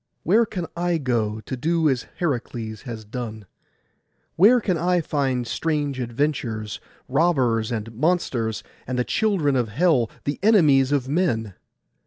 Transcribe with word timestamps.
Where 0.23 0.47
can 0.47 0.65
I 0.75 0.97
go, 0.97 1.41
to 1.41 1.55
do 1.55 1.87
as 1.87 2.07
Heracles 2.17 2.81
has 2.89 3.05
done? 3.05 3.45
Where 4.35 4.59
can 4.59 4.75
I 4.75 4.99
find 4.99 5.45
strange 5.45 5.99
adventures, 5.99 6.79
robbers, 7.07 7.71
and 7.71 7.93
monsters, 7.93 8.63
and 8.87 8.97
the 8.97 9.03
children 9.03 9.55
of 9.55 9.69
hell, 9.69 10.09
the 10.23 10.39
enemies 10.41 10.91
of 10.91 11.07
men? 11.07 11.53